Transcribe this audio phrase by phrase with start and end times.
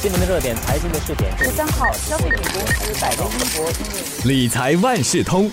[0.00, 5.50] 今年的热点财经的试点，十三号，消费品公司百威英博理财万事通，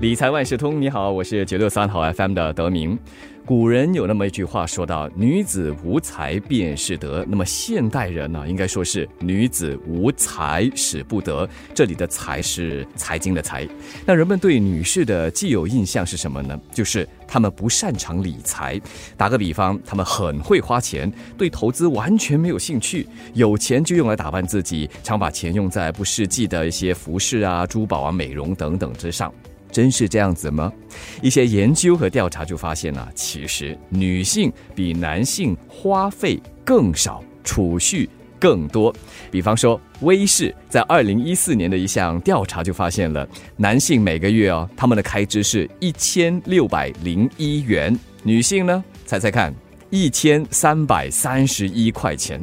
[0.00, 2.98] 理财万事通，你好，我是九六三号 FM 的德明。
[3.46, 11.48] 古人有那么一句话说到：“女子无才便是德。”那么现代人呢，应该说是“女子无才使不得”。
[11.72, 13.64] 这里的“才”是财经的“财”。
[14.04, 16.60] 那人们对女士的既有印象是什么呢？
[16.72, 18.80] 就是她们不擅长理财。
[19.16, 21.08] 打个比方，她们很会花钱，
[21.38, 29.32] 对投资完全没有兴趣，有钱就用来打扮自己，常把钱用在不实际的一些服饰啊、珠宝啊、美容等等之上。
[29.76, 30.72] 真是这样子吗？
[31.20, 38.08] 一些研究和调查就发现了，其实女性比男性花费更少，储蓄
[38.40, 38.90] 更多。
[39.30, 49.54] 比方说，威视在二零一四年的一项调查就发现了，男性每个月哦，他们的开支是一千六百零一元，女性呢，猜猜看，
[49.90, 52.40] 一千三百三十一块钱。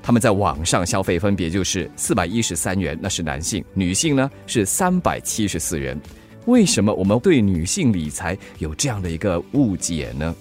[0.00, 6.00] 他们在网上消费分别就是四百一十三元，那是男性；女性呢是三百七十四元。
[6.46, 10.34] 为什么我们对女性理财有这样的一个误解呢？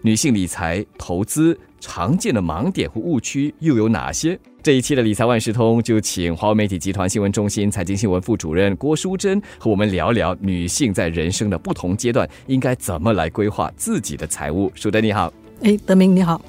[0.00, 4.38] 女性理财投资常见的盲点和误区又有哪些？
[4.62, 14.72] 这一期的理财万事通就请华为媒体集团新闻中心财经新闻副主任郭淑珍和我们聊聊女性在人生的不同阶段应该怎么来规划自己的财务。
[14.74, 15.30] 淑珍你好，
[15.62, 16.40] 哎，德明你好。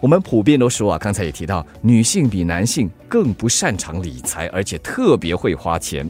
[0.00, 6.08] 我们普遍都说啊，刚才也提到，女性比男性更不擅长理财，而且特别会花钱。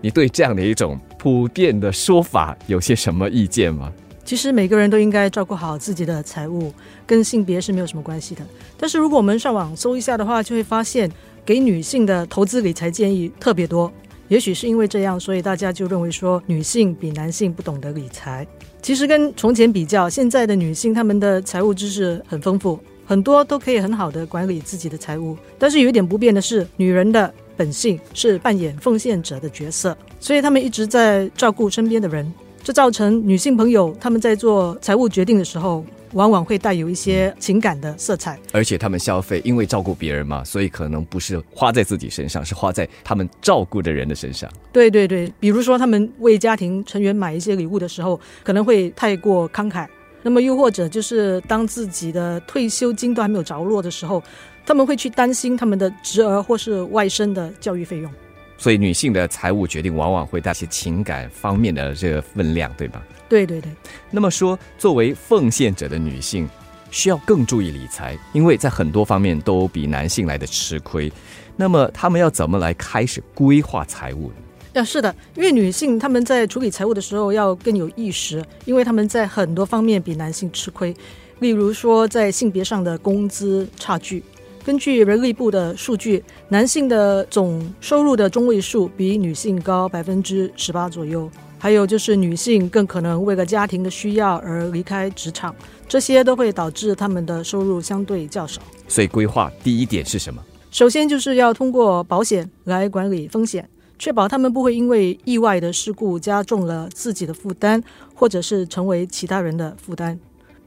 [0.00, 3.92] 你对这样的一种普遍的说法有些什么意见吗？
[4.24, 6.74] 其实每个人都应该照顾好自己的财务，
[7.06, 8.44] 跟性别是没有什么关系的。
[8.76, 11.08] 但是如果我们上网搜一下的话，就会发现
[11.46, 13.92] 给女性的投资理财建议特别多。
[14.26, 18.44] 也许是因为这样，所以大家就认为说女性比男性不懂得理财。
[18.80, 25.36] 其实跟从前比较，现在的女性她们的财务知识很丰富，很多都可以很好的管理自己的财务。
[25.56, 27.32] 但是有一点不变的是，女人的。
[27.56, 38.38] 本性是扮演奉献者的角色，所以他们一直在照顾身边的人，这造成女性朋友他们在做财务决定的时候，往往会带有一些情感的色彩。
[38.52, 44.50] 而且他们消费，因为照顾别人嘛，所以可能不是花在自己身上，是花在他们照顾的人的身上。
[44.72, 49.86] 对对对，比如说他们为家庭成员买一些礼物的时候，可能会太过慷慨。
[50.24, 54.22] 那么又或者就是当自己的退休金都还没有着落的时候。
[54.64, 58.10] 他们会去担心他们的侄儿或是外甥的教育费用，
[58.56, 63.02] 所以女性的财务决定往往会带些情感方面的这个分量，对吧？
[63.28, 63.72] 对对对。
[64.10, 66.48] 那么说，作为奉献者的女性，
[66.90, 71.12] 需要更注意理财，因为在很多方面都比男性来的吃亏。
[71.56, 74.80] 那么他们要怎么来开始规划财务呢？
[74.80, 80.94] 啊，是的，因为女性他们在处理财务的时候要更有意识，因为他们在很多方面比男性吃亏，
[81.40, 84.22] 例如说在性别上的工资差距。
[84.64, 91.28] 根据人力部的数据，男性的总收入的中位数比女性高百分之十八左右。
[91.58, 95.54] 还有就是女性更可能为了家庭的需要而离开职场，
[95.88, 98.60] 这些都会导致他们的收入相对较少。
[98.88, 100.42] 所以规划第一点是什么？
[100.70, 103.68] 首先就是要通过保险来管理风险，
[103.98, 107.82] 确保他们不会因为意外的事故加重了自己的负担，
[108.14, 110.18] 或者是成为其他人的负担。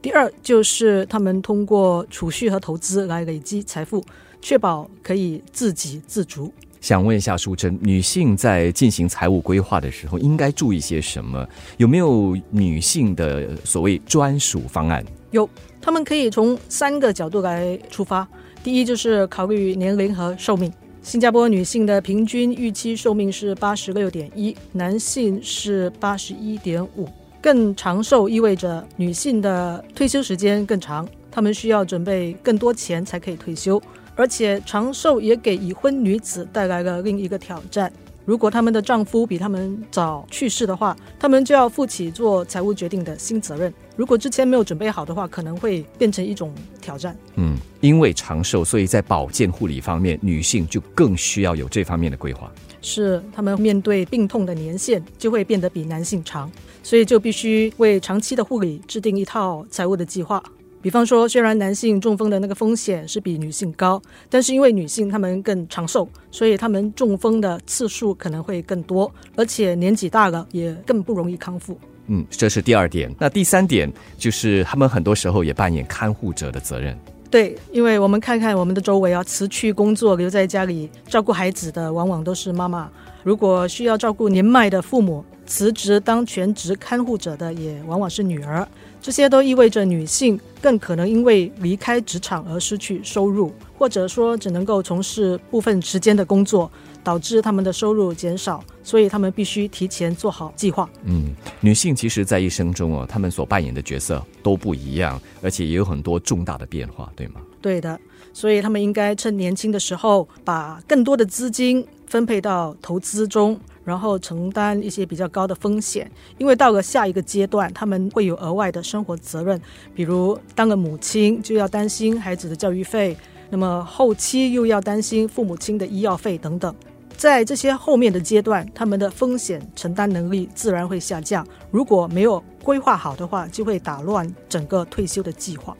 [0.06, 4.00] 第二就是他们通过储蓄和投资来累积财富，
[4.40, 6.52] 确保可以自给自足。
[6.80, 11.44] 想问一下淑珍，女性在进行财务规划的时候应该注意些什么？
[11.78, 15.04] 有没有女性的所谓专属方案？
[15.32, 15.50] 有，
[15.80, 18.28] 他们可以从三个角度来出发。
[18.62, 20.72] 第一就是考虑年龄和寿命。
[21.02, 27.08] 新加坡女性的平均预期寿命是八十六点一，男性是八十一点五。
[27.40, 33.80] 更长寿意味着女性的退休时间更长，她们需要准备更多钱才可以退休，
[34.14, 37.92] 而且长寿也给已婚女子带来了另一个挑战。
[38.26, 43.72] 如果她们的丈夫比她们早去世的话，她们就要负起做财务决定的新责任。
[43.96, 47.16] 如果之前没有准备好的话，可能会变成一种挑战。
[47.36, 52.52] 嗯，因为长寿，所以在保健护理方面，女性就更需要有这方面的规划。
[52.82, 56.50] 是，她们面对病痛的年限就会变得比男性长。
[56.82, 60.40] 所以就必须为长期的护理制定一套财务的计划。
[60.86, 64.00] 比方说，虽然男性中风的那个风险是比女性高，
[64.30, 71.76] 但是因为女性她们更长寿，所以她们中风的次数可能会更多，而且年纪大了也更不容易康复。
[72.06, 73.12] 嗯，这是第二点。
[73.18, 76.96] 那第三点就是他们很多时候也扮演看护者的责任。
[77.32, 82.88] 对，因为我们看看我们的周围啊，辞去工作留在家里照顾孩子的，往往都是妈妈。
[83.24, 88.66] 如果需要照顾年迈的父母，辞职当全职看护者的也往往是女儿。
[89.00, 96.68] 这些都意味着女性更可能因为离开职场而失去收入，或者说只能够从事部分时间的工作，
[97.04, 98.64] 导致他们的收入减少。
[98.82, 100.88] 所以他们必须提前做好计划。
[101.04, 107.40] 嗯，女性其实，在一生中哦，她们所扮演的角色都不一样，而且也有很多重大的变化，对吗？
[107.60, 107.98] 对的，
[108.32, 113.58] 所以他们应该趁年轻的时候，把更多的资金分配到投资中。
[113.86, 119.58] 然后承担一些比较高的风险，因为到了下一个阶段，他们会有额外的生活责任，
[119.94, 123.16] 比如当了母亲就要担心孩子的教育费，
[123.48, 126.74] 那么后期又要担心父母亲的医药费等等。
[127.16, 131.46] 在这些后面的阶段，他们的风险承担能力自然会下降。
[131.70, 135.74] 如果没有规划好的话，就会打乱整个退休的计划。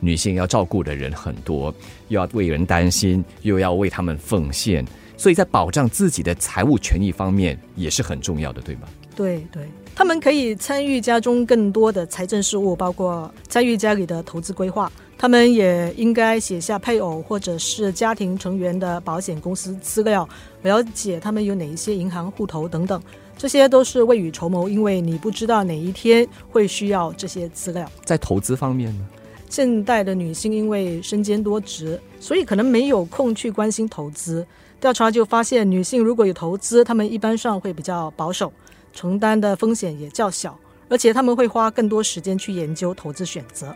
[0.00, 1.72] 女性要照顾的人很多，
[2.08, 4.84] 又要为人担心，又要为他们奉献。
[5.22, 8.88] 所以在保障自己的财务权益方面也是很重要的，对吗？
[9.14, 14.90] 对对，他们可以参与家中更多的财政事务，包括参与家里的投资规划。
[15.16, 20.28] 他们也应该写下配偶或者是家庭成员的保险公司资料，
[20.62, 23.00] 了解他们有哪一些银行户头等等。
[23.38, 27.88] 这些都是未雨绸缪，因为你不知道哪一天会需要这些资料。
[28.04, 29.06] 在投资方面呢？
[29.48, 34.44] 现代的女性因为身兼多职，所以可能没有空去关心投资。
[34.82, 38.52] 调查就发现，女性如果有投资，她们一般上会比较保守，
[38.92, 40.58] 承担的风险也较小，
[40.88, 43.72] 而且她们会花更多时间去研究投资选择。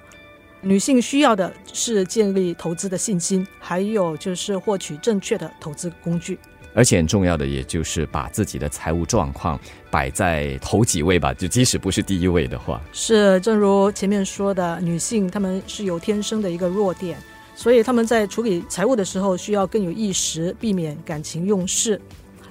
[0.62, 6.36] 女性需要的是建立投资的信心，还有就是获取正确的投资工具。
[6.74, 9.56] 而且很重要的，也就是把自己的财务状况
[9.88, 12.82] 摆在头几位吧，就即使不是第一位的话。
[12.92, 17.16] 是，正如前面说的，女性她们是有天生的一个弱点。
[17.56, 22.00] 所以他们在处理财务的时候需要更有意识，避免感情用事。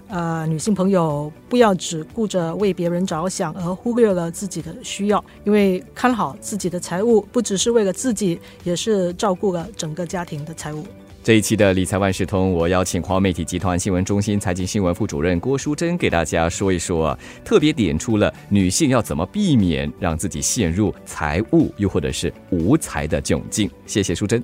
[0.08, 5.24] 呃，女性朋友不要只顾着为别人着想，而忽略了自己的需要。
[5.44, 10.84] 因为看好自己的财务，不只是为了自己，也是照顾了整个家庭的财务。
[11.24, 23.68] 这一期的理财万事通，我邀请华媒体集团新闻中心财经新闻副主任郭淑珍给大家说一说，特别点出了女性要怎么避免让自己陷入财务又或者是无财的窘境。
[23.88, 24.44] 谢谢淑珍。